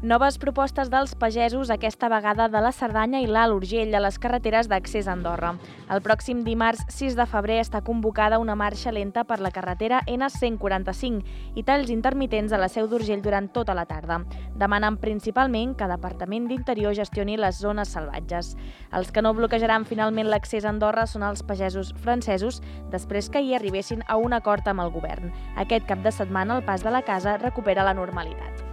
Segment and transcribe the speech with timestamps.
[0.00, 4.68] Noves propostes dels pagesos, aquesta vegada de la Cerdanya i l'Alt Urgell, a les carreteres
[4.70, 5.56] d'accés a Andorra.
[5.90, 11.58] El pròxim dimarts 6 de febrer està convocada una marxa lenta per la carretera N145
[11.58, 14.20] i talls intermitents a la Seu d'Urgell durant tota la tarda.
[14.54, 18.54] Demanen principalment que Departament d'Interior gestioni les zones salvatges.
[18.94, 22.62] Els que no bloquejaran finalment l'accés a Andorra són els pagesos francesos,
[22.94, 25.34] després que hi arribessin a un acord amb el govern.
[25.58, 28.67] Aquest cap de setmana el pas de la casa recupera la normalitat.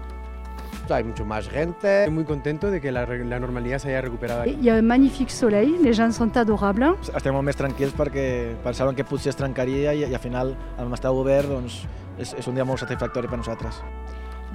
[0.90, 2.02] Hay mucho más gente.
[2.02, 4.46] Estoy muy contento de que la, la normalidad se haya recuperado.
[4.46, 7.10] Y a un soleil, les gens sont adorables.
[7.16, 10.94] Estem molt més tranquils perquè pensaven que potser es trencaria i, i al final, amb
[10.94, 11.84] estar obert, doncs,
[12.20, 13.82] és, és un dia molt satisfactori per nosaltres.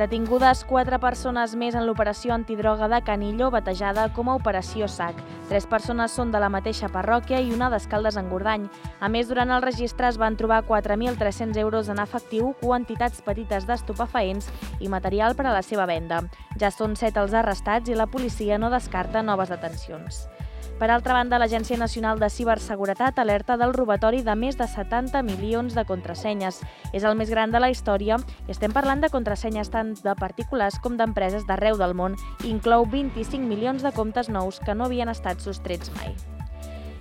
[0.01, 5.19] Detingudes quatre persones més en l'operació antidroga de Canillo, batejada com a Operació SAC.
[5.51, 8.65] Tres persones són de la mateixa parròquia i una d'Escaldes en Gordany.
[9.05, 14.49] A més, durant el registre es van trobar 4.300 euros en efectiu, quantitats petites d'estupefaents
[14.81, 16.23] i material per a la seva venda.
[16.57, 20.31] Ja són set els arrestats i la policia no descarta noves detencions.
[20.81, 25.77] Per altra banda, l'Agència Nacional de Ciberseguretat alerta del robatori de més de 70 milions
[25.77, 26.63] de contrasenyes.
[26.97, 30.81] És el més gran de la història i estem parlant de contrasenyes tant de particulars
[30.81, 32.17] com d'empreses d'arreu del món
[32.49, 36.17] inclou 25 milions de comptes nous que no havien estat sostrets mai.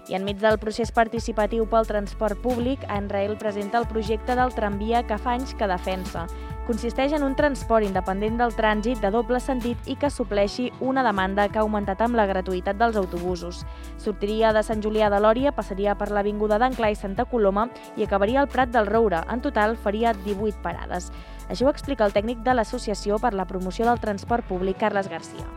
[0.09, 5.21] I enmig del procés participatiu pel transport públic, Enrail presenta el projecte del tramvia que
[5.21, 6.27] fa anys que defensa.
[6.69, 11.47] Consisteix en un transport independent del trànsit de doble sentit i que supleixi una demanda
[11.49, 13.63] que ha augmentat amb la gratuïtat dels autobusos.
[13.97, 17.65] Sortiria de Sant Julià de Lòria, passaria per l'Avinguda d'Anclà i Santa Coloma
[17.97, 19.23] i acabaria al Prat del Roure.
[19.33, 21.09] En total faria 18 parades.
[21.49, 25.49] Així ho explica el tècnic de l'Associació per la Promoció del Transport Públic, Carles Garcia.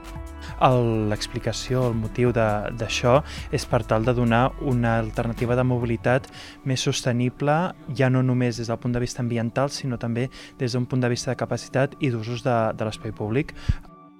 [0.63, 3.17] L'explicació, el motiu d'això
[3.51, 6.29] és per tal de donar una alternativa de mobilitat
[6.65, 7.57] més sostenible,
[7.99, 11.11] ja no només des del punt de vista ambiental, sinó també des d'un punt de
[11.11, 13.57] vista de capacitat i d'usos de, de l'espai públic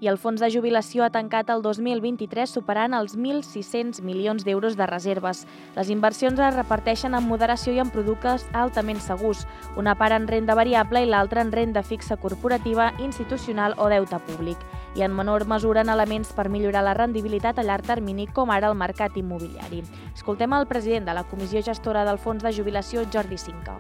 [0.03, 4.89] i el fons de jubilació ha tancat el 2023 superant els 1.600 milions d'euros de
[4.91, 5.45] reserves.
[5.77, 9.47] Les inversions es reparteixen en moderació i en productes altament segurs,
[9.79, 14.59] una part en renda variable i l'altra en renda fixa corporativa, institucional o deute públic,
[14.99, 18.75] i en menor mesura en elements per millorar la rendibilitat a llarg termini, com ara
[18.75, 19.85] el mercat immobiliari.
[20.17, 23.79] Escoltem el president de la Comissió Gestora del Fons de Jubilació, Jordi Cinca.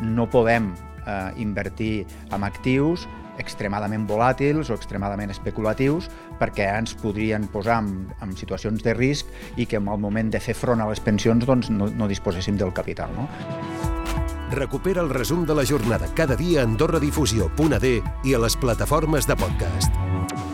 [0.00, 0.72] No podem
[1.04, 3.04] eh, invertir en actius
[3.40, 7.90] extremadament volàtils o extremadament especulatius perquè ens podrien posar en,
[8.22, 11.46] en situacions de risc i que en el moment de fer front a les pensions
[11.48, 13.12] doncs, no, no disposéssim del capital.
[13.16, 13.28] No?
[14.50, 17.92] Recupera el resum de la jornada cada dia a AndorraDifusió.d
[18.24, 20.49] i a les plataformes de podcast.